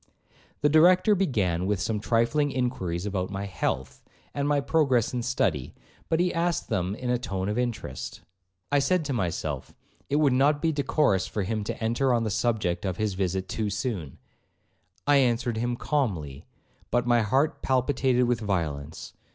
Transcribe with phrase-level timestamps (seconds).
[0.61, 4.01] The Director began with some trifling inquiries about my health,
[4.33, 5.75] and my progress in study,
[6.09, 8.21] but he asked them in a tone of interest.
[8.71, 9.75] I said to myself,
[10.09, 13.47] it would not be decorous for him to enter on the subject of his visit
[13.47, 16.45] too soon;—I answered him calmly,
[16.89, 19.13] but my heart palpitated with violence.